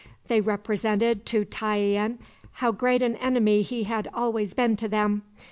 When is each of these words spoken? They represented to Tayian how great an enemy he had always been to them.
They 0.29 0.41
represented 0.41 1.27
to 1.27 1.45
Tayian 1.45 2.17
how 2.53 2.71
great 2.71 3.03
an 3.03 3.17
enemy 3.17 3.61
he 3.61 3.83
had 3.83 4.09
always 4.15 4.55
been 4.55 4.75
to 4.77 4.87
them. 4.87 5.21